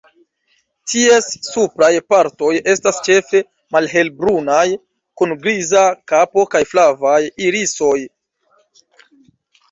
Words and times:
Ties 0.91 1.25
supraj 1.47 1.89
partoj 2.13 2.47
estas 2.71 2.95
ĉefe 3.07 3.41
malhelbrunaj, 3.75 4.63
kun 5.21 5.33
griza 5.43 5.83
kapo 6.13 6.45
kaj 6.55 6.61
flavaj 6.71 7.19
irisoj. 7.49 7.99